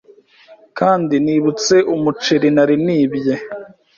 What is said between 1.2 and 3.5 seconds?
nibutse umuceri nari nibye